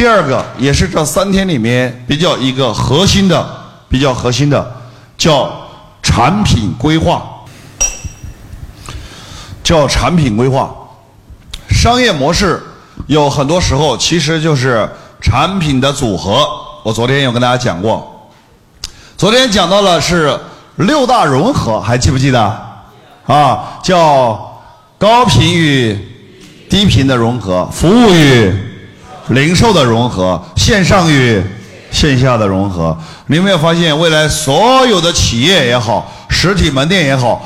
[0.00, 3.46] 第二个也是这三天里面比较一个核心的、
[3.86, 4.74] 比较核心的，
[5.18, 5.52] 叫
[6.02, 7.22] 产品规划，
[9.62, 10.74] 叫产品规划。
[11.68, 12.62] 商业模式
[13.08, 14.88] 有很多时候其实就是
[15.20, 16.48] 产品的组合。
[16.82, 18.30] 我昨天有跟大家讲过，
[19.18, 20.34] 昨天讲到了是
[20.76, 22.40] 六大融合，还记不记得？
[23.26, 24.62] 啊，叫
[24.96, 25.92] 高频与
[26.70, 28.69] 低频的融合，服务与。
[29.30, 31.42] 零售的融合，线上与
[31.90, 37.40] 线下的融合，你有没有发现，未来所有的企业也好，实体门店也好，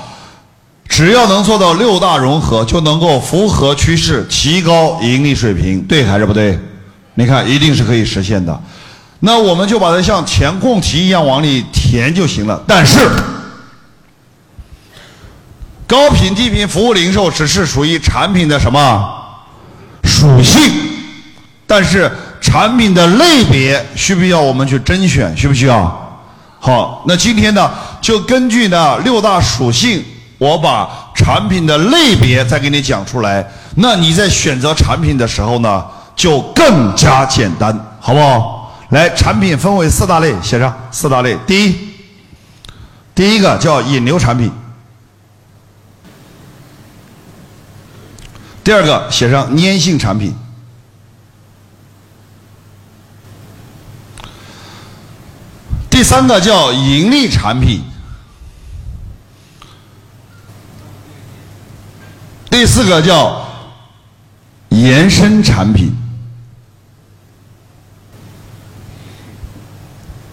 [0.89, 6.59] 只要能做到六大融合，就能够符合趋势，提高盈利水平，对还是不对？
[7.15, 8.59] 你看，一定是可以实现的。
[9.21, 12.63] 那我们就把它像填空题一样往里填就行了。
[12.67, 12.99] 但是，
[15.87, 19.15] 高频、低频、服务、零售只是属于产品的什么
[20.03, 20.63] 属性？
[21.67, 22.11] 但是
[22.41, 25.35] 产品的类别需不需要我们去甄选？
[25.37, 26.01] 需不需要？
[26.61, 27.71] 好，那今天呢，
[28.01, 30.05] 就根据呢六大属性，
[30.39, 33.47] 我把产品的类别再给你讲出来。
[33.77, 38.79] 那你在选择产品的时候呢，就更加简单，好不好？
[38.91, 41.37] 来，产品分为四大类，写上四大类。
[41.47, 41.77] 第一，
[43.15, 44.51] 第一个叫引流产品；
[48.63, 50.35] 第二个写上粘性产品。
[55.95, 57.81] 第三个叫盈利产品，
[62.51, 63.47] 第四个叫
[64.71, 65.95] 延伸产品。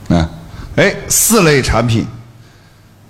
[0.09, 0.27] 啊，
[0.77, 2.07] 哎，四类产品，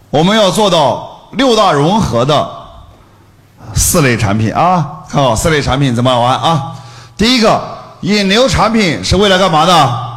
[0.09, 2.51] 我们要做到六大融合的
[3.73, 5.05] 四类产品啊！
[5.07, 6.75] 看好四类产品怎么玩啊？
[7.15, 10.10] 第一个引流产品是为了干嘛的？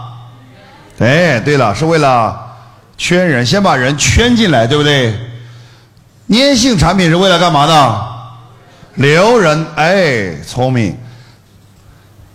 [0.98, 2.56] 哎，对了，是为了
[2.96, 5.18] 圈人，先把人圈进来，对不对？
[6.28, 8.06] 粘性产品是为了干嘛的？
[8.94, 10.96] 留人，哎，聪明。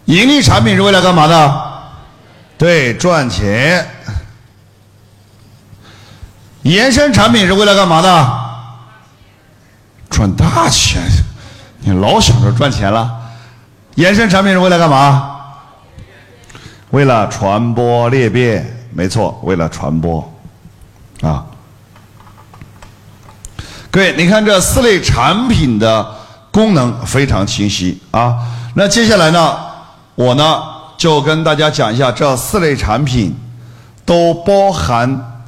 [0.06, 1.64] 盈利产品是为了干嘛的？
[2.58, 3.88] 对，赚钱。
[6.64, 8.40] 延伸产品是为了干嘛的？
[10.10, 11.02] 赚大钱。
[11.80, 13.10] 你老想着赚钱了。
[13.96, 15.39] 延伸产品是为了干嘛？
[16.92, 20.28] 为了传播裂变，没错，为了传播，
[21.22, 21.46] 啊，
[23.92, 26.16] 各位，你看这四类产品的
[26.52, 28.36] 功能非常清晰啊。
[28.74, 29.56] 那接下来呢，
[30.16, 30.64] 我呢
[30.98, 33.36] 就跟大家讲一下这四类产品
[34.04, 35.44] 都包含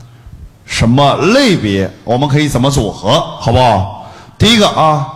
[0.66, 4.12] 什么类别，我们可以怎么组合，好不好？
[4.38, 5.08] 第一个啊，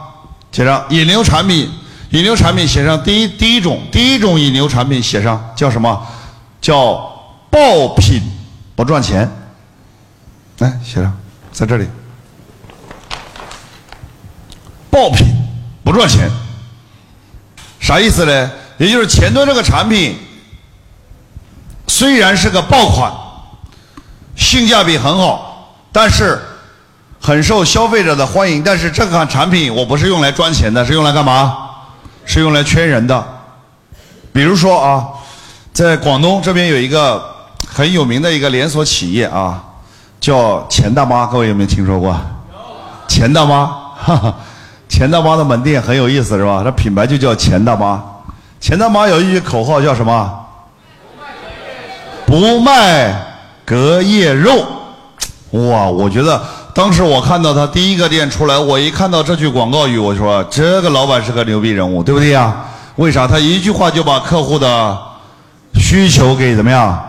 [0.51, 1.69] 写上引流产品，
[2.09, 6.01] 引流产品写上第一第一种，第一种引流产品写上叫什么？
[6.65, 6.95] 叫
[7.51, 8.19] 爆品
[8.75, 9.29] 不赚钱，
[10.57, 11.15] 来写上，
[11.51, 11.87] 在这里。
[14.89, 15.27] 爆品
[15.83, 16.27] 不赚钱，
[17.79, 18.51] 啥意思呢？
[18.79, 20.17] 也就是前端这个产品
[21.87, 23.13] 虽然是个爆款，
[24.35, 26.41] 性价比很好，但是
[27.21, 28.63] 很受消费者的欢迎。
[28.63, 31.69] 但是这款产品我不是用来赚钱的，是用来干嘛？
[32.25, 33.23] 是用来圈人的。
[34.33, 35.09] 比如说啊。
[35.75, 37.21] 在广东这边有一个
[37.67, 39.61] 很有名的一个连锁企业啊，
[40.21, 42.15] 叫钱大妈，各位有没有听说过？
[43.09, 44.33] 钱大妈，哈哈，
[44.87, 46.61] 钱大妈的门店很有意思，是吧？
[46.63, 48.01] 它品牌就叫钱大妈。
[48.61, 50.45] 钱大妈有一句口号叫什么？
[52.25, 53.13] 不卖
[53.65, 54.65] 隔夜肉。
[55.51, 56.41] 哇，我觉得
[56.73, 62.63] 当时我看到他第一个店出来，我一看到这句广告语，我说这个老板是个牛逼人物，对不对呀？
[62.95, 63.27] 为啥？
[63.27, 64.97] 他一句话就把客户的。
[65.79, 67.03] 需求给怎么样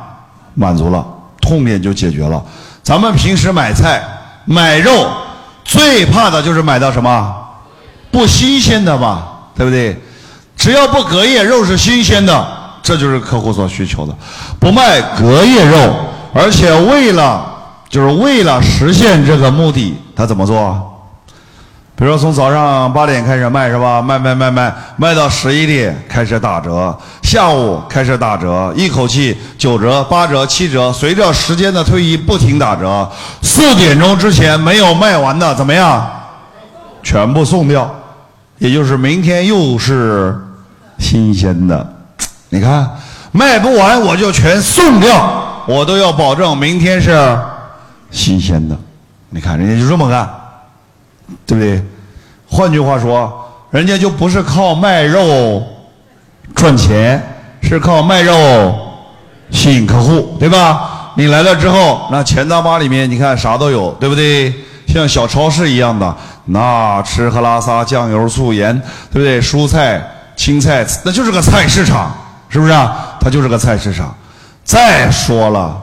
[0.54, 1.04] 满足了，
[1.40, 2.42] 痛点就解决了。
[2.82, 4.02] 咱们平时买菜
[4.44, 5.08] 买肉，
[5.64, 7.34] 最怕的就是买到什么
[8.10, 10.00] 不新鲜的吧，对不对？
[10.56, 12.46] 只要不隔夜，肉是新鲜的，
[12.82, 14.14] 这就是客户所需求的。
[14.58, 15.94] 不卖隔夜肉，
[16.32, 17.44] 而且为了
[17.88, 20.95] 就是为了实现这个目的，他怎么做？
[21.98, 24.02] 比如说从早上八点开始卖是吧？
[24.02, 33.10] 卖卖卖卖卖到十一点开始打折，下午开始打折，一口气九折、八折、七折，随着时间的推移不停打折。
[33.40, 36.06] 四点钟之前没有卖完的怎么样？
[37.02, 37.90] 全部送掉，
[38.58, 40.38] 也就是明天又是
[40.98, 41.94] 新鲜的。
[42.50, 42.86] 你看
[43.32, 47.38] 卖不完我就全送掉，我都要保证明天是
[48.10, 48.76] 新鲜的。
[49.30, 50.28] 你看人家就这么干。
[51.46, 51.82] 对不对？
[52.48, 53.32] 换句话说，
[53.70, 55.62] 人家就不是靠卖肉
[56.54, 57.22] 赚钱，
[57.62, 58.74] 是靠卖肉
[59.50, 61.12] 吸引客户，对吧？
[61.16, 64.54] 你来了之后，那钱大巴里面你看啥都有，对不对？
[64.86, 68.78] 像小超市一样的，那吃喝拉撒酱油醋盐，
[69.12, 69.40] 对不对？
[69.40, 70.00] 蔬菜
[70.36, 72.14] 青菜，那就是个菜市场，
[72.48, 73.16] 是不是啊？
[73.20, 74.14] 它就是个菜市场。
[74.62, 75.76] 再说了，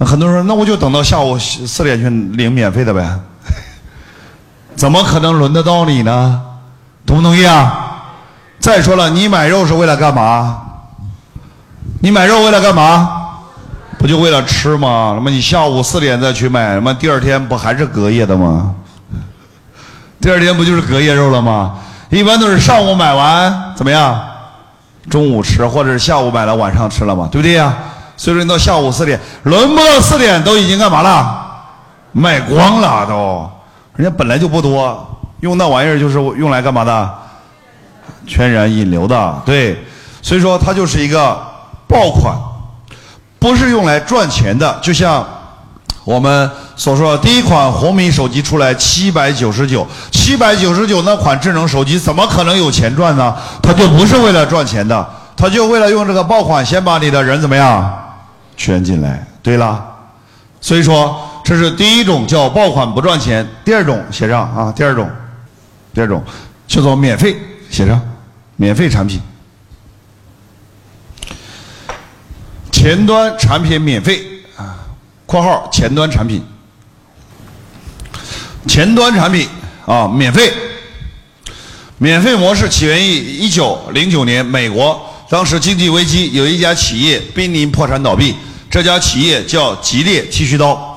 [0.00, 3.08] 很多人说，那我就等到下午四点去领免费的呗。
[4.78, 6.40] 怎么可能轮得到你呢？
[7.04, 7.96] 同不同意啊？
[8.60, 10.60] 再说了，你买肉是为了干嘛？
[12.00, 13.10] 你买肉为了干嘛？
[13.98, 15.14] 不就为了吃吗？
[15.16, 18.72] 那么你下午四点再去买，那么第二天不还是隔夜的吗？
[20.20, 21.74] 第二天不就是隔夜肉了吗？
[22.10, 24.16] 一般都是上午买完怎么样？
[25.10, 27.74] 中午吃，或者是下午买了晚上吃了嘛，对不对呀？
[28.16, 31.46] 所以说你到下午四点，轮不到四点都已经干嘛了？
[32.12, 33.50] 卖光了都。
[33.98, 37.14] 人家本来就不多，用那玩意儿就是用来干嘛的？
[38.28, 39.76] 渲染引流的，对，
[40.22, 41.36] 所以说它就是一个
[41.88, 42.32] 爆款，
[43.40, 44.78] 不是用来赚钱的。
[44.80, 45.26] 就像
[46.04, 53.34] 我们所说，第一款红米手机出来七百九十九，七百九十九那款智能手机怎么可能有钱赚呢？
[53.60, 55.04] 它就不是为了赚钱的，
[55.36, 57.92] 它就为了用这个爆款先把你的人怎么样
[58.56, 59.26] 圈进来。
[59.42, 59.84] 对了，
[60.60, 61.20] 所以说。
[61.48, 65.10] 这是第一种叫爆款不赚钱，第二种写上啊，第二种，
[65.94, 66.22] 第二种
[66.66, 67.34] 叫做免费
[67.70, 67.98] 写上，
[68.56, 69.18] 免费产品，
[72.70, 74.22] 前端产品免费
[74.58, 74.76] 啊，
[75.24, 76.44] 括号前端产品，
[78.66, 79.48] 前端产品
[79.86, 80.52] 啊免费，
[81.96, 85.00] 免费模式起源于一九零九年美国，
[85.30, 88.34] 当时经济危机，有一家企业濒临破产倒闭，
[88.70, 90.87] 这家企业叫吉列剃须刀。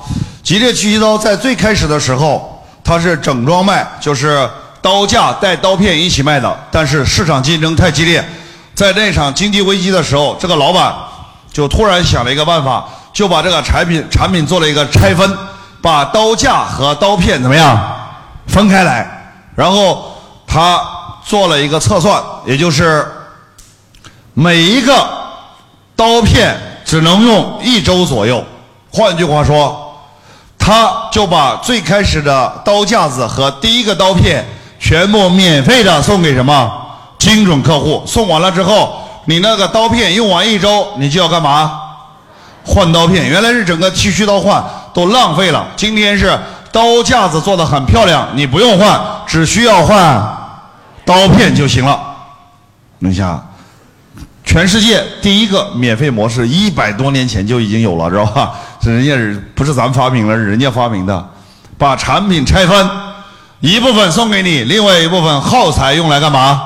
[0.52, 4.46] 吉列剃须刀在最开始的时候，它是整装卖，就是
[4.82, 6.54] 刀架带刀片一起卖的。
[6.70, 8.22] 但是市场竞争太激烈，
[8.74, 10.94] 在那场经济危机的时候，这个老板
[11.50, 15.38] 就突然想了一个办法，就把这个产品产品做了一个拆分，
[15.80, 17.96] 把刀架和刀片怎么样
[18.46, 20.14] 分开来，然后
[20.46, 20.78] 他
[21.24, 23.10] 做了一个测算，也就是
[24.34, 25.08] 每一个
[25.96, 26.54] 刀片
[26.84, 28.44] 只能用一周左右。
[28.90, 29.78] 换句话说。
[30.64, 34.46] 他就把最开始的刀架子和第一个刀片
[34.78, 36.72] 全部免费的送给什么
[37.18, 38.00] 精准客户？
[38.06, 41.72] 送完了之后，你那个刀片用完一周，你就要干嘛？
[42.64, 43.28] 换刀片。
[43.28, 44.64] 原来是整个剃须刀换
[44.94, 46.38] 都浪费了，今天是
[46.70, 50.22] 刀架子做的很漂亮，你不用换，只需要换
[51.04, 52.00] 刀片就行了。
[53.00, 53.44] 你想，
[54.44, 58.52] 全世界第一个免费模式，一百多年前就已经有了，知道吧？
[58.82, 60.34] 是人家是不是咱发明了？
[60.34, 61.28] 是人家发明的，
[61.78, 62.90] 把产品拆分，
[63.60, 66.60] 一部分送给你，另外一部分耗材用来干嘛？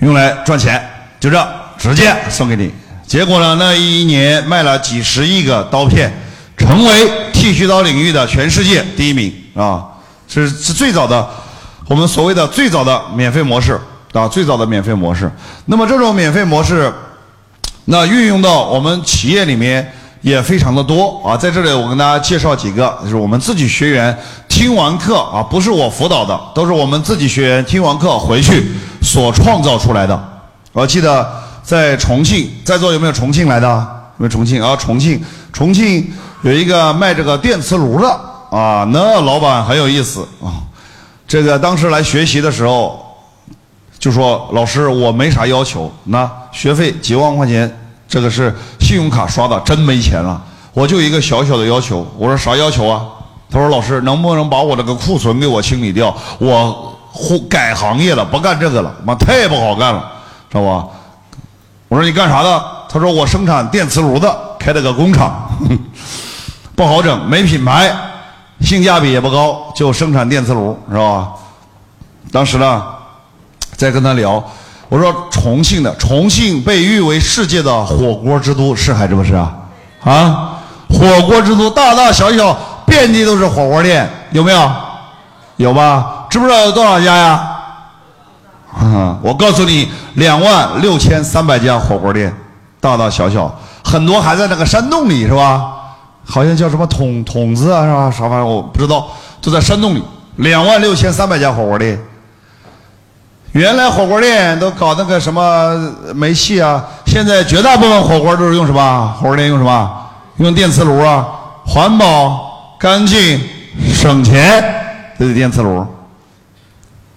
[0.00, 0.82] 用来赚钱，
[1.20, 1.46] 就这
[1.76, 2.72] 直接送给你。
[3.06, 6.10] 结果呢，那一年卖了几十亿个刀片，
[6.56, 9.84] 成为剃须刀领域的全世界第一名啊！
[10.26, 11.28] 是是最早的，
[11.86, 13.78] 我们所谓的最早的免费模式
[14.14, 15.30] 啊，最早的免费模式。
[15.66, 16.90] 那么这种免费模式，
[17.84, 19.92] 那运用到我们企业里面。
[20.22, 24.16] 也非常的多啊，在这里我跟大家介绍几个，就是我们自己学员
[24.48, 28.70] 听完课啊，不是我辅导的，都是我们自己学员听完课回去
[29.02, 30.28] 所创造出来的。
[30.72, 31.28] 我记得
[31.62, 33.66] 在重庆，在座有没有重庆来的？
[33.68, 34.76] 有没有重庆啊？
[34.76, 35.20] 重庆，
[35.52, 36.08] 重庆
[36.42, 38.08] 有一个卖这个电磁炉的
[38.50, 40.54] 啊，那老板很有意思啊。
[41.26, 43.04] 这个当时来学习的时候，
[43.98, 47.76] 就说老师我没啥要求，那学费几万块钱。
[48.12, 50.38] 这个是信用卡刷的，真没钱了。
[50.74, 53.06] 我就一个小小的要求，我说啥要求啊？
[53.50, 56.14] 他说老师能不能把我这个库存给我清理掉？
[56.38, 56.94] 我
[57.48, 60.12] 改行业了，不干这个了，妈太不好干了，
[60.50, 60.86] 知道吧？
[61.88, 62.62] 我说你干啥的？
[62.86, 65.48] 他说我生产电磁炉的，开了个工厂，
[66.76, 67.90] 不好整，没品牌，
[68.60, 71.32] 性价比也不高，就生产电磁炉，是吧？
[72.30, 72.84] 当时呢，
[73.74, 74.44] 在跟他聊。
[74.92, 79.50] 我说重庆的重庆被誉为世界的火锅之都，是还是不是啊？
[80.04, 80.58] 啊，
[80.90, 84.70] 火锅之都，大大小小遍地都是火锅店，有没有？
[85.56, 86.26] 有吧？
[86.28, 87.48] 知不知道有多少家呀？
[88.74, 92.30] 啊，我告诉你，两万六千三百家火锅店，
[92.78, 93.50] 大大小小，
[93.82, 95.72] 很多还在那个山洞里，是吧？
[96.26, 98.10] 好像叫什么筒筒子啊，是吧？
[98.10, 99.08] 啥玩意儿我不知道，
[99.40, 100.04] 都在山洞里，
[100.36, 101.98] 两万六千三百家火锅店。
[103.52, 109.14] 原来火锅店都搞那个什么煤气啊，现在绝大部分火锅都是用什么？
[109.20, 109.90] 火锅店用什么？
[110.38, 111.26] 用电磁炉啊，
[111.66, 113.38] 环保、干净、
[113.92, 114.64] 省钱，
[115.18, 115.86] 这是电磁炉。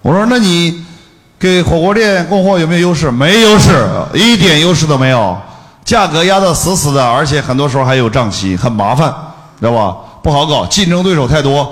[0.01, 0.84] 我说，那你
[1.39, 3.10] 给火锅店供货有没有优势？
[3.10, 5.38] 没优势，一点优势都没有。
[5.86, 9.08] 价格压得死死的，而且很多时候还有账期，很麻烦，
[9.62, 9.96] 知道吧？
[10.22, 11.72] 不好搞，竞争对手太多。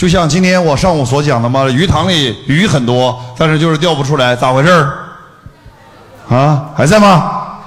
[0.00, 6.34] 就像今天我上午所讲的嘛，鱼塘里鱼很多，但是就是钓不出来，咋回事儿？
[6.34, 7.58] 啊，还在吗？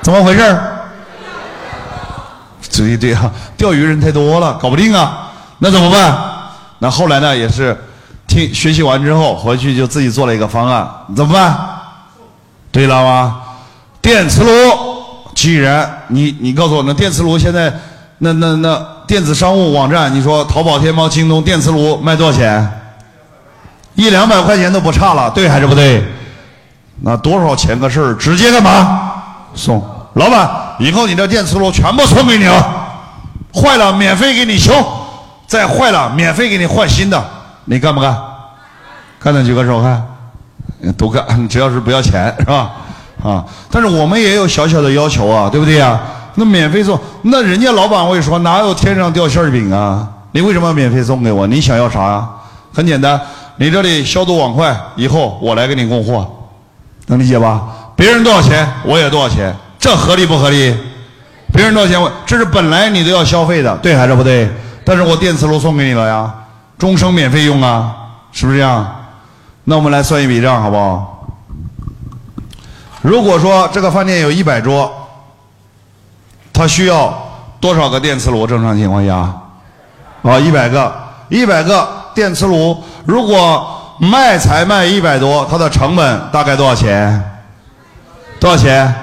[0.00, 0.86] 怎么回事儿？
[2.72, 5.32] 对对呀，钓鱼人太多了，搞不定啊。
[5.58, 6.16] 那怎么办？
[6.78, 7.76] 那后来呢，也是
[8.28, 11.58] 听学习完之后回去就自己做了一个方案，怎么办？
[12.70, 13.40] 对了吗？
[14.00, 14.50] 电磁炉。
[15.34, 17.74] 既然你你告诉我，那电磁炉现在，
[18.18, 22.68] 那那那电子商务网站，你说淘宝、天猫、京东电磁炉卖多少钱？
[23.94, 26.04] 一两百块钱都不差了，对还是不对？
[27.02, 28.14] 那多少钱个事儿？
[28.14, 29.12] 直接干嘛？
[29.54, 29.82] 送
[30.14, 32.88] 老板，以后你的电磁炉全部送给你了，
[33.54, 34.72] 坏了免费给你修，
[35.46, 37.22] 再坏了免费给你换新的，
[37.66, 38.16] 你干不干？
[39.18, 40.06] 干的举个手看，
[40.98, 42.72] 都干，只要是不要钱，是吧？
[43.24, 43.44] 啊！
[43.70, 45.98] 但是我们也有小小的要求啊，对不对呀？
[46.36, 50.06] 那免费送，那人家老板会说哪有天上掉馅饼啊？
[50.32, 51.46] 你为什么要免费送给我？
[51.46, 52.28] 你想要啥呀？
[52.72, 53.18] 很简单，
[53.56, 56.30] 你这里消毒碗筷，以后我来给你供货，
[57.06, 57.62] 能理解吧？
[57.96, 60.76] 别人多少钱，我也多少钱，这合理不合理？
[61.54, 64.46] 别人多少钱，我这是本来你都要消费的，对还是不对？
[64.84, 66.30] 但是我电磁炉送给你了呀，
[66.76, 67.96] 终生免费用啊，
[68.30, 68.86] 是不是这样？
[69.64, 71.26] 那我们来算一笔账，好不好？
[73.00, 74.92] 如果说这个饭店有一百桌，
[76.56, 77.12] 它需要
[77.60, 78.46] 多少个电磁炉？
[78.46, 79.14] 正常情况下，
[80.22, 80.90] 啊，一百个，
[81.28, 82.82] 一百个电磁炉。
[83.04, 87.22] 如果卖才卖一百多，它的成本大概多少钱？
[88.40, 88.94] 多少钱？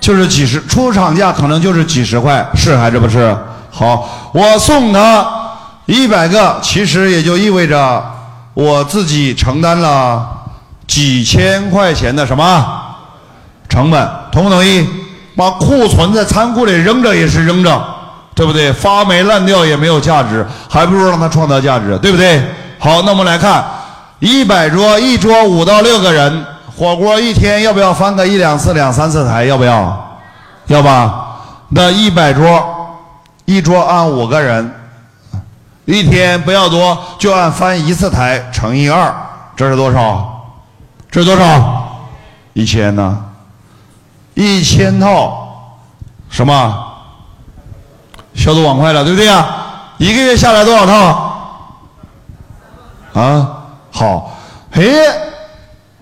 [0.00, 3.34] 就是几十，出厂价可能就是几十块，是还是不是？
[3.70, 5.26] 好，我送他
[5.86, 8.04] 一百个，其实也就意味着
[8.52, 10.28] 我自己承担了
[10.86, 12.66] 几千块钱的什么？
[13.68, 14.86] 成本同不同意？
[15.36, 17.82] 把库存在仓库里扔着也是扔着，
[18.34, 18.72] 对不对？
[18.72, 22.42] 发霉烂掉也没有价值，还不如让它创造价值，对不对？
[22.78, 23.64] 好，那我们来看，
[24.18, 26.44] 一百桌，一桌五到六个人，
[26.76, 29.44] 火锅一天要不要翻个一两次、两三次台？
[29.44, 30.18] 要不要？
[30.66, 31.36] 要吧？
[31.68, 32.62] 那一百桌，
[33.44, 34.72] 一桌按五个人，
[35.84, 39.14] 一天不要多，就按翻一次台乘以二，
[39.56, 40.42] 这是多少？
[41.10, 42.00] 这是多少？
[42.52, 43.24] 一千呢？
[44.34, 45.48] 一千套
[46.28, 46.74] 什么
[48.34, 49.46] 消毒碗筷了，对不对呀？
[49.98, 51.26] 一个月下来多少套？
[53.12, 53.48] 啊，
[53.90, 54.38] 好，
[54.72, 54.92] 嘿，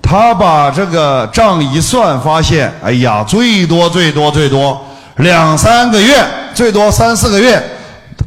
[0.03, 4.79] 他把这个账一算，发现，哎呀，最多最多最多
[5.17, 7.61] 两三个月，最多三四个月，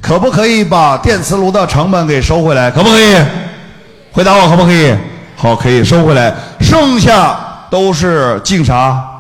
[0.02, 2.70] 可不可以把电磁炉的成本给收回来？
[2.72, 3.16] 可不可以？
[4.12, 4.94] 回答我，可不可以？
[5.38, 7.38] 好，可以收回来，剩下
[7.70, 9.11] 都是净啥？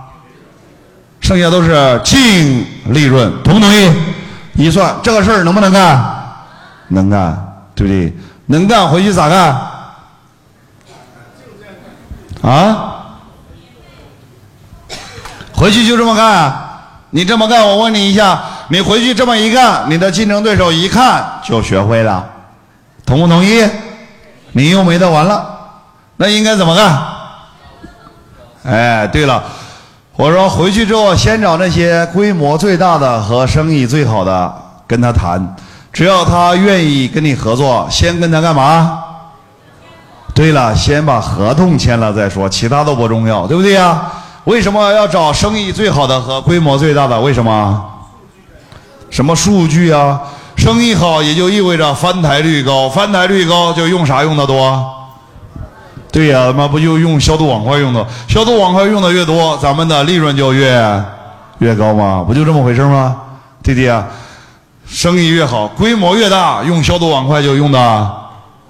[1.31, 3.89] 剩下都是净利润，同不同意？
[4.53, 5.97] 一算这个事儿能不能干？
[6.89, 8.13] 能干，对不对？
[8.47, 9.55] 能干，回去咋干？
[12.41, 12.95] 啊？
[15.53, 16.53] 回去就这么干？
[17.11, 22.27] 你这么干，我问你一下，你回去这么一干，你的竞争对手一看就学会了，
[23.05, 23.65] 同不同意？
[24.51, 25.49] 你又没得玩了，
[26.17, 27.01] 那应该怎么干？
[28.65, 29.41] 哎，对了。
[30.17, 34.53] 我说回去之后，先找那些规模最大的和生意最好的
[34.85, 35.55] 跟他谈，
[35.93, 38.99] 只要他愿意跟你合作，先跟他干嘛？
[40.35, 44.01] 对了，先把合同签了再说，其他都不重要，对不对呀？
[44.43, 47.19] 为什么要找生意最好的和规模最大的？
[47.19, 47.81] 为什么？
[49.09, 50.19] 什么数据啊？
[50.57, 55.00] 生意好也就意味着翻台率高，翻台率高就用啥用的多？
[56.11, 58.05] 对呀，妈不就用消毒网筷用的？
[58.27, 61.03] 消毒网筷用的越多，咱们的利润就越
[61.59, 62.23] 越高吗？
[62.27, 63.15] 不就这么回事吗？
[63.63, 64.05] 弟弟啊，
[64.85, 68.11] 生意越好，规模越大，用消毒网筷就用的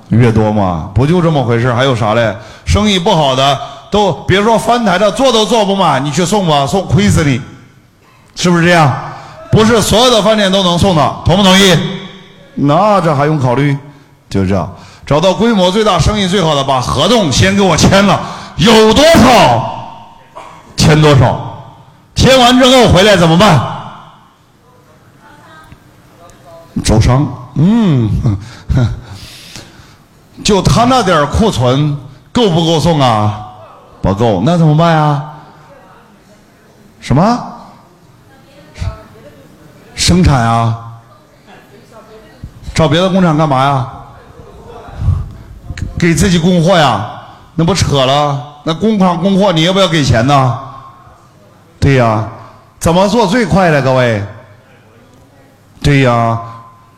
[0.10, 0.90] 越多吗？
[0.94, 1.74] 不就这么回事？
[1.74, 2.36] 还有啥嘞？
[2.66, 3.58] 生意不好的
[3.90, 7.42] 都别说翻台的，做都做不满，你去送吧，送亏死你，
[8.36, 8.94] 是不是这样？
[9.52, 11.76] 不是所有的饭店都能送的，同不同意？
[12.54, 13.76] 那这还用考虑？
[14.30, 14.72] 就这样。
[15.12, 18.18] 找到规模最大、生意最好的，把合同先给我签了。
[18.56, 20.00] 有多少，
[20.78, 21.38] 签多少。
[22.16, 23.62] 签完之后回来怎么办？
[26.82, 27.28] 招商。
[27.56, 28.10] 嗯，
[30.46, 31.98] 就他那点库存
[32.32, 33.50] 够不够送啊？
[34.02, 35.22] 不够，那怎么办呀？
[37.02, 37.38] 什么？
[39.94, 40.78] 生产啊？
[42.74, 43.88] 找别的工厂干嘛呀？
[46.02, 47.12] 给自己供货呀？
[47.54, 48.36] 那不扯了？
[48.64, 50.58] 那工厂供货你要不要给钱呢？
[51.80, 52.28] 对呀，
[52.80, 53.80] 怎么做最快的？
[53.84, 54.20] 各位？
[55.84, 56.40] 对呀，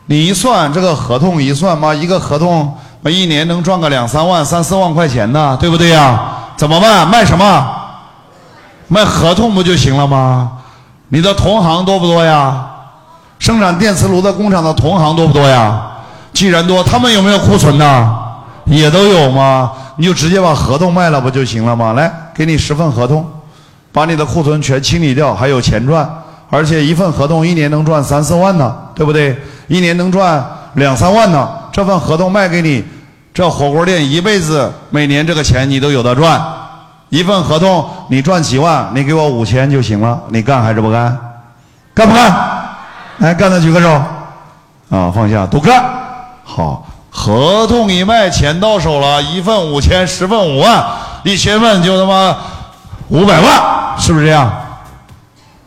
[0.06, 2.64] 你一算这个合同一算嘛，一个合同
[3.02, 6.22] 嘛一年能赚个两三万、三四万块钱呢，对不对呀？
[6.56, 7.06] 怎么办？
[7.06, 7.66] 卖什么？
[8.88, 10.50] 卖合同不就行了吗？
[11.10, 12.70] 你的同行多不多呀？
[13.38, 15.90] 生产电磁炉的工厂的同行多不多呀？
[16.32, 18.20] 既然多，他们有没有库存呢？
[18.66, 19.72] 也都有吗？
[19.96, 21.92] 你就直接把合同卖了不就行了吗？
[21.92, 23.24] 来，给你十份合同。
[23.92, 26.08] 把你的库存全清理掉，还有钱赚，
[26.50, 29.40] 而且一份合同一年能赚三四万呢，对不对？
[29.68, 30.44] 一年能赚
[30.74, 31.48] 两三万呢。
[31.70, 32.84] 这份合同卖给你，
[33.32, 36.42] 这火锅店一辈子每年这个钱你都有的赚。
[37.10, 40.20] 一份合同你赚几万，你给我五千就行了。
[40.30, 41.16] 你干还是不干？
[41.94, 42.34] 干不干？
[43.18, 43.88] 来，干的举个手。
[44.90, 45.84] 啊，放下，都干。
[46.42, 46.84] 好，
[47.16, 50.84] 合同一卖，钱到手了，一份五千，十份五万，
[51.22, 52.36] 一千份就他妈
[53.08, 53.96] 五百万。
[53.96, 54.52] 是不是这样？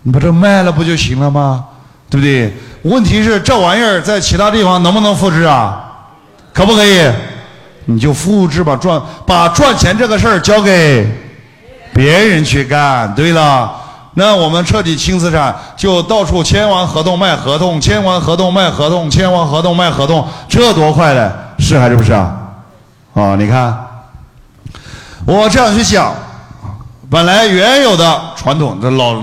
[0.04, 1.64] 你把这卖了不就行了吗？
[2.10, 2.54] 对不对？
[2.84, 5.84] 问题是这玩意儿在其他地方能不能复制啊？
[6.52, 7.10] 可不可以？
[7.86, 11.08] 你就复制吧，赚把赚钱这个事儿交给
[11.94, 13.16] 别人去干。
[13.16, 13.74] 对了，
[14.20, 21.32] 那我们彻底清资产，就到处签完合同卖合同，签完合同卖合同，签完合同卖合同，这多快嘞！
[21.60, 22.36] 是还是不是啊？
[23.14, 23.78] 啊，你看，
[25.24, 26.16] 我这样去想。
[27.12, 29.22] 本来原有的传统，这老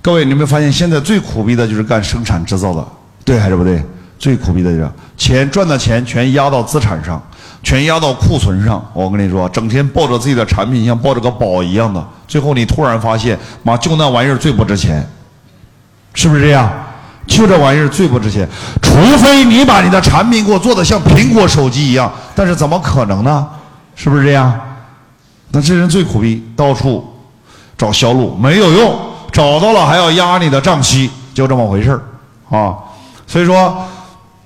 [0.00, 2.82] 各位，你没发现现在最苦逼的就是干生产制造的，
[3.22, 3.84] 对还是不对？
[4.18, 7.22] 最苦逼的就是钱赚的钱全压到资产上，
[7.62, 8.84] 全压到库存上。
[8.92, 15.06] 我跟你说，整天抱着自己的产品像抱着个宝一样的，最后你突然发现，妈就那玩意儿最不值钱，
[16.14, 16.70] 是不是这样？
[17.26, 18.48] 就这玩意儿最不值钱，
[18.82, 23.46] 除非你把你的产品给我做的像苹果手机一样，但是怎么可能呢？
[23.94, 24.58] 是不是这样？
[25.52, 27.04] 那这人最苦逼，到处
[27.76, 28.98] 找销路没有用，
[29.30, 32.74] 找到了还要压你的账期，就这么回事儿啊。
[33.26, 33.84] 所以说，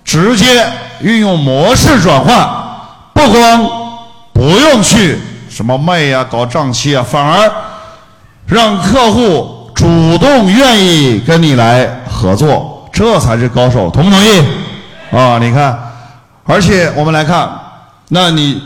[0.04, 0.66] 直接
[1.00, 2.46] 运用模式转换，
[3.14, 3.70] 不光
[4.34, 7.50] 不用去什么卖呀、搞账期啊，反而
[8.46, 14.42] 让客户主动愿意跟你来合作，这才是高手，同不同意？
[15.10, 15.78] 啊，你看，
[16.44, 17.48] 而且我们来看，
[18.08, 18.62] 那你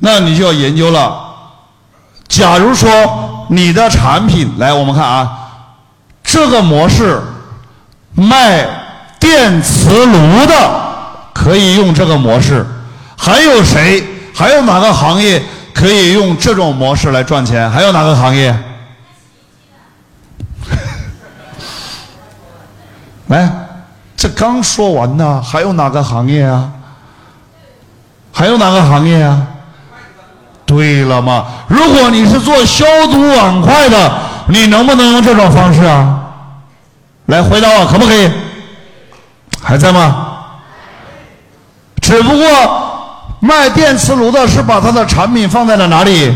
[0.00, 1.22] 那你就要研究了。
[2.28, 5.38] 假如说你的产品来，我们看啊，
[6.24, 7.22] 这个模式
[8.14, 8.66] 卖
[9.20, 10.70] 电磁炉的
[11.32, 12.66] 可以用这个模式，
[13.26, 14.04] 还有谁？
[14.32, 15.42] 还有哪个行业
[15.74, 17.68] 可以用这种模式来赚钱？
[17.68, 18.56] 还有哪个行业？
[23.26, 23.50] 来，
[24.16, 26.70] 这刚说完呢，还有哪个行业啊？
[28.32, 29.44] 还有哪个行业啊？
[30.64, 34.12] 对了嘛，如果你是做消毒碗筷的，
[34.46, 36.20] 你能不能用这种方式啊？
[37.26, 38.30] 来回答我，可不可以？
[39.60, 40.28] 还在吗？
[42.00, 42.85] 只不过
[43.46, 46.34] 卖电磁炉的是把他的产品放在了哪里？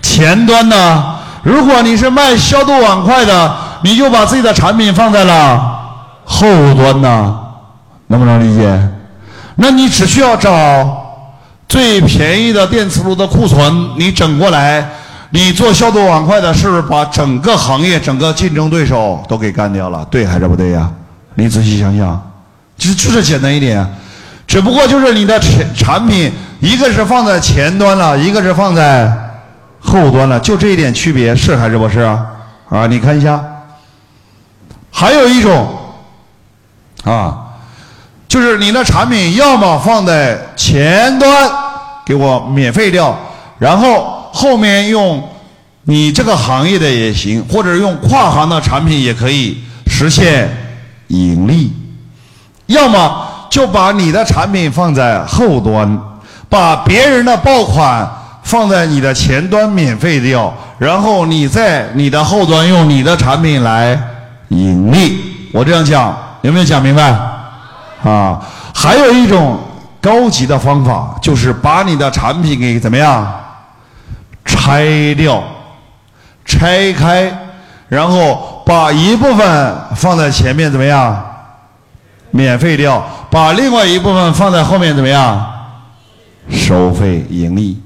[0.00, 1.16] 前端呢？
[1.42, 5.78] 如果你是卖消毒碗筷的，你就把自己的产品放在了
[6.24, 7.38] 后端呢？
[8.06, 8.88] 能不能理解？
[9.56, 11.02] 那你只需要找。
[11.66, 14.86] 最便宜的电磁炉的库存，你整过来，
[15.30, 20.06] 你做消毒碗筷的，是不是把整个行业、整个竞争对手都给干掉了？
[20.08, 20.88] 对还是不对呀？
[21.34, 22.22] 你仔细想想，
[22.78, 23.84] 其实就是简单一点，
[24.54, 29.12] 只不过就是你的产产品，一个是放在前端了，一个是放在
[29.80, 32.24] 后端了，就这一点区别，是还是不是啊？
[32.70, 33.44] 啊，你看一下，
[34.92, 35.76] 还有一种，
[37.02, 37.40] 啊。
[38.28, 41.50] 就是你的产品要么放在前端
[42.06, 43.18] 给我免费掉，
[43.58, 45.20] 然后后面用
[45.82, 50.48] 你这个行业的也行，或者用跨行的产品也可以实现
[51.08, 51.72] 盈利；
[52.66, 55.98] 要么就把你的产品放在后端，
[56.48, 58.08] 把别人的爆款
[58.42, 63.98] 放在你的前端免费掉，然后你在你的后端用你的产品来
[64.48, 65.48] 盈利。
[65.52, 67.16] 我这样讲有没有讲明白？
[68.02, 68.40] 啊，
[68.74, 69.58] 还有一种
[70.00, 73.26] 高级的方法，就是把你的产品给怎么样
[74.44, 75.42] 拆掉、
[76.44, 77.32] 拆开，
[77.88, 81.24] 然后把一部分放在前面怎么样
[82.30, 83.02] 免费掉，
[83.34, 85.44] 把另外一部分放在后面怎么样
[86.48, 87.82] 收费盈利。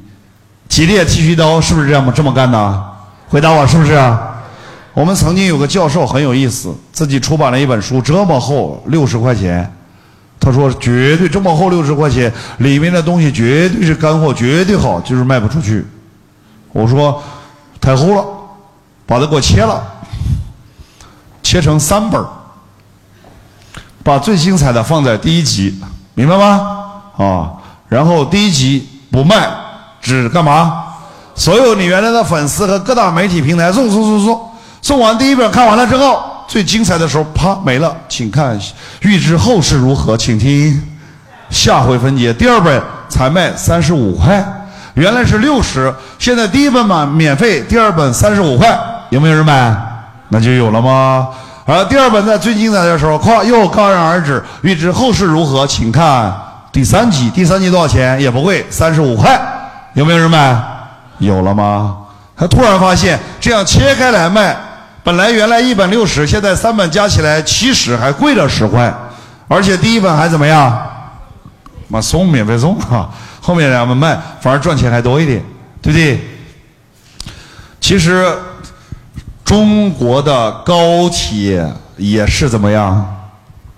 [0.69, 2.85] 吉列剃须刀是不是这么这么干的？
[3.31, 3.99] 回答我是不是？
[4.93, 9.73] 我们曾经有个教授很有意思，自己出版了一本书，这么厚，六十块钱。
[10.39, 15.83] 他说：“绝对这么厚六十块钱，里面的东西绝对是干货，绝对好，就是卖不出去。
[16.75, 17.23] 我说
[17.81, 18.23] 太厚了，
[19.07, 19.83] 把它给我切了，
[21.43, 22.29] 切成三本儿
[24.03, 25.79] 把最精彩的放在第一集，
[26.15, 26.91] 明白吗？
[27.17, 27.51] 啊，
[27.89, 29.49] 然后第一集不卖，
[30.01, 30.85] 只干嘛？
[31.35, 34.51] 所有你原来的粉丝和各大媒体平台送送送送，
[34.83, 38.59] 送完第一本看完了之后，最精彩的时候啪没了，请看
[39.03, 40.83] 预知后事如何，请听
[41.51, 42.33] 下回分解。
[42.33, 44.45] 第二本才卖三十五块，
[44.95, 48.77] 原来是六十，现在第一本嘛免费，第二本三十五块，
[49.11, 49.77] 有没有人买？
[50.31, 51.29] 那就有了吗？
[51.69, 54.43] 而第二本在最精彩的时候，咵又戛然而止。
[54.63, 56.35] 预知后事如何，请看
[56.73, 57.29] 第三集。
[57.29, 58.19] 第三集多少钱？
[58.19, 59.39] 也不贵，三十五块。
[59.93, 60.59] 有没有人买？
[61.19, 61.99] 有了吗？
[62.35, 64.57] 他突然发现，这样切开来卖，
[65.05, 68.91] 本来原来一本六十，现在三本加起来七十，还贵了十块。
[69.47, 70.75] 而且第一本还怎么样？
[71.89, 73.11] 妈送免费送哈，
[73.43, 75.45] 后面两本卖反而赚钱还多一点，
[75.83, 76.19] 对不对？
[77.79, 78.27] 其实
[79.49, 83.03] 中国的高铁也是怎么样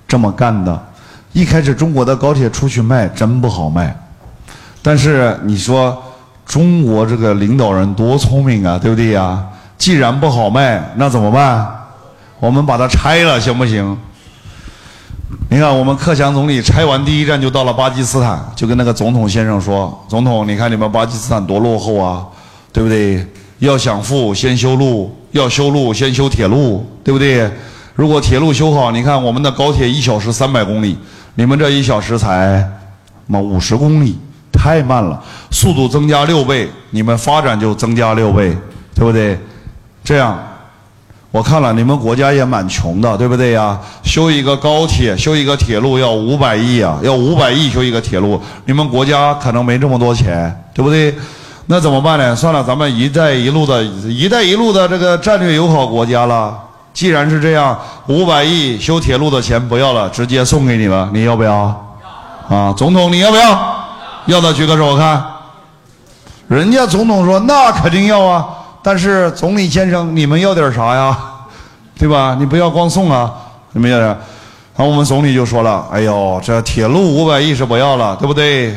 [0.09, 0.87] 这么干的？
[1.33, 3.97] 一开始中国的高铁出去卖真不好卖，
[4.83, 5.97] 但是你说
[6.45, 9.47] 中国这个领导人多聪明啊，对不对呀？
[9.79, 11.65] 既然不好卖，那怎么办？
[12.41, 13.97] 我们把它拆了，行不行？
[15.51, 22.27] 你看，我们克强总理拆完第一站就到了巴基斯坦，就跟那个总统先生说：“总统，你看你们巴基斯坦多落后啊，
[22.73, 23.25] 对不对？
[23.61, 27.51] 要想富，先修路；要修路，先修铁路，对不对？
[27.95, 30.99] 如果铁路修好，你看我们的高铁一小时三百公里，
[31.37, 32.69] 你们这一小时才
[33.27, 34.19] 妈五十公里，
[34.53, 35.23] 太慢了。
[35.51, 38.57] 速度增加六倍，你们发展就增加六倍，
[38.95, 39.39] 对不对？
[40.03, 40.39] 这样。”
[41.33, 43.79] 我看了，你们国家也蛮穷的，对不对呀？
[44.03, 51.15] 修一个高铁，修一个铁路要五百亿啊，要五百亿修一个铁路，你们国家可能没这么多钱，对不对？
[51.73, 52.35] 那怎么办呢？
[52.35, 53.81] 算了，咱们“一带一路”的
[54.11, 56.53] “一带一路”的这个战略友好国家了。
[56.93, 57.79] 既然是这样，
[58.09, 61.55] 五百亿修铁路的钱不要了，直接送给你了，你要不要？
[62.49, 63.87] 啊，总统你要不要？
[64.27, 65.25] 要的举个手我看。
[66.49, 68.49] 人家总统说那肯定要啊。
[68.83, 71.17] 但是总理先生，你们要点啥呀？
[71.97, 72.37] 对吧？
[72.37, 73.33] 你不要光送啊！
[73.71, 74.09] 你们要点。
[74.09, 74.19] 然
[74.79, 78.75] 后我们总理就说了：“哎呦，这铁路五百亿是不要了，对不对？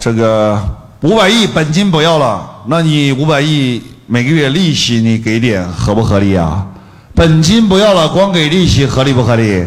[0.00, 0.58] 这个
[1.02, 6.66] 五百亿本金不要了，那你五百亿每个月利息你给点，合不合理啊？
[7.14, 9.62] 本金不要了，光给利息合理不合理？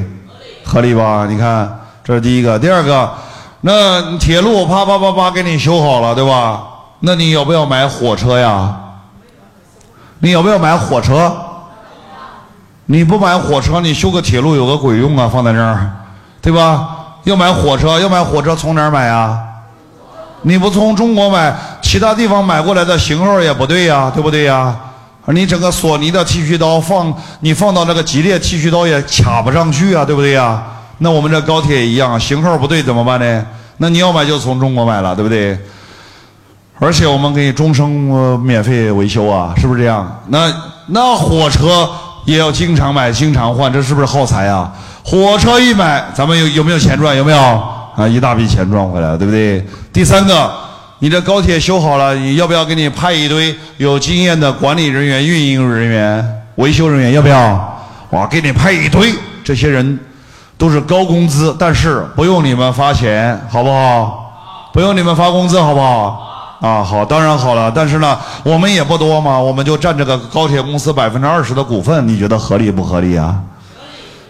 [0.64, 1.28] 合理吧？
[1.30, 2.58] 你看，这是第一个。
[2.58, 3.14] 第二个，
[3.62, 6.64] 那铁路啪啪啪啪给你修好了，对吧？”
[7.06, 8.76] 那你要不要买火车呀？
[10.18, 11.32] 你要不要买火车？
[12.88, 15.30] 你不买火车，你修个铁路有个鬼用啊？
[15.32, 15.92] 放在这儿，
[16.42, 16.90] 对吧？
[17.26, 19.38] 要买火车，要买火车从哪儿买呀？
[20.44, 24.76] 你不从中国买，其他地方买过来的型号也不对呀，对不对呀？
[25.28, 30.62] 你整个索尼的剃须刀放，你放到那个吉列剃须刀也卡不上去啊，对不对呀？
[30.98, 33.46] 那我们这高铁一样，型号不对怎么办呢？
[33.78, 35.58] 那你要买就从中国买了，对不对？
[36.80, 40.22] 而且我们给你终生免费维修啊，是不是这样？
[40.28, 40.54] 那
[40.88, 41.90] 那火车
[42.26, 44.70] 也要经常买、经常换，这是不是耗材啊？
[45.06, 47.16] 火车一买，咱们有有没有钱赚？
[47.16, 47.64] 有没有
[47.96, 48.08] 啊？
[48.08, 49.66] 一大笔钱赚回来，对不对？
[49.92, 50.52] 第三个，
[51.00, 57.14] 你这高铁修好了，你要不要给你派一堆有经验的管理人员、运营人员、维修人员？
[57.14, 57.70] 要不要？
[58.10, 60.00] 我给你派一堆，这些人
[60.58, 64.72] 都是高工资，但是不用你们发钱，好不好？
[64.72, 66.30] 不用你们发工资，好不好？
[66.62, 73.36] 啊，好，当然好了，但是呢，我们也不多嘛，我们就占这个高铁公司百分之二十的股份，你觉得合理不合理啊？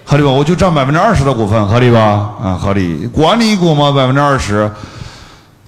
[0.06, 0.30] 合理吧？
[0.30, 2.30] 我就占百分之二十的股份，合理吧？
[2.44, 3.08] 啊，合理。
[3.08, 4.70] 管理股嘛，百分之二十，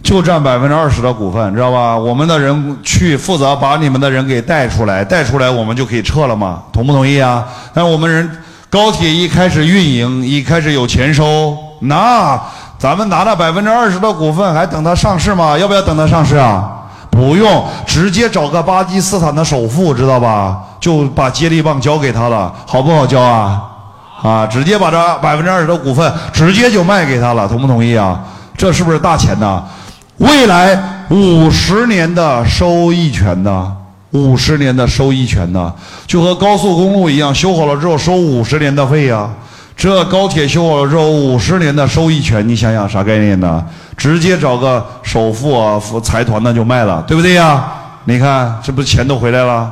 [0.03, 1.97] 就占百分之二十的股份，知道吧？
[1.97, 7.45] 我们的人去负责把你们的人给带出来，带出来我们就可以撤了嘛，同不同意啊？
[7.73, 8.29] 但我们人
[8.69, 12.39] 高铁一开始运营，一开始有钱收，那。
[12.77, 15.57] 咱们拿了百分之二十的股份，还等它上市吗？
[15.57, 16.69] 要不要等它上市啊？
[17.09, 20.59] 不用，直接找个巴基斯坦的首富，知道吧？
[20.77, 23.61] 就把接力棒交给他了，好不好交啊？
[24.21, 28.23] 啊，直接把这百分之二十的股份直接就卖给他了，同不同意啊？
[28.57, 29.63] 这是不是大钱呢？
[30.17, 33.75] 未来五十年的收益权呢？
[34.11, 35.73] 五十年的收益权呢？
[36.07, 39.29] 就和高速公路一样，修好了之后收五十年的费呀。
[39.75, 43.61] 这高铁修好了之后，五十年的收益权，你想想啥概念呢？
[43.97, 47.65] 直接找个首富啊，财团的就卖了，对不对呀？
[48.05, 49.69] 你看，这不钱都回来了。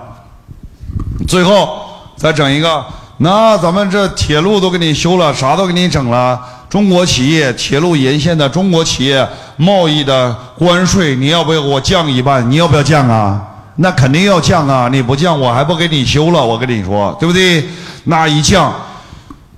[1.26, 1.86] 最后
[2.18, 2.84] 再整一个，
[3.18, 12.50] 那咱们这铁路都给你修了，啥都给你整了，中国企业铁路沿线的中国企业贸易的关税，你要不要给我降一半？
[12.50, 13.42] 你要不要降啊？
[13.76, 14.88] 那肯定要降啊！
[14.92, 16.46] 你不降，我还不给你修了。
[16.46, 17.64] 我跟你说，对不对？
[18.04, 18.72] 那一降，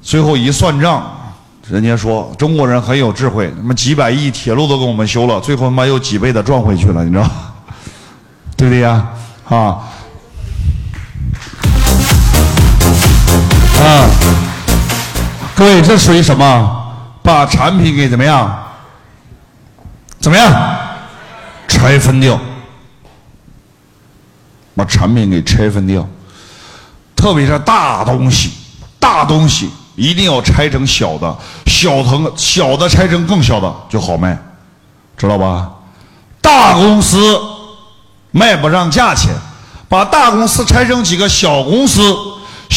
[0.01, 1.03] 最后一算账，
[1.67, 7.29] 人家说中国人很有智慧，他妈几百亿铁路都给我们修了，最后他妈又几倍的赚回去了，你知道？
[8.55, 9.05] 对不对呀？
[9.49, 9.79] 啊
[13.83, 14.09] 啊！
[15.55, 16.83] 各位，这属于什么？
[17.21, 18.63] 把产品给怎么样？
[20.19, 20.51] 怎么样？
[21.67, 22.39] 拆分掉，
[24.75, 26.07] 把产品给拆分掉，
[27.15, 28.51] 特别是大东西，
[28.99, 31.35] 大东西一定要拆成小的，
[31.65, 34.37] 小成小的拆成更小的就好卖，
[35.17, 35.69] 知道吧？
[36.41, 37.39] 大公司
[38.31, 39.33] 卖不上价钱，
[39.89, 42.15] 把大公司拆成几个小公司，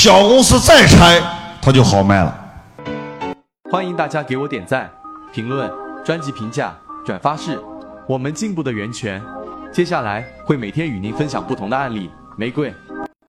[0.00, 1.20] 小公司再拆，
[1.60, 2.32] 它就好卖了。
[3.68, 4.88] 欢迎大家给我点赞、
[5.32, 5.68] 评论、
[6.04, 6.72] 专辑评价、
[7.04, 7.60] 转发是
[8.06, 9.20] 我们进步的源泉。
[9.72, 12.08] 接下来会每天与您分享不同的案例。
[12.36, 12.72] 玫瑰。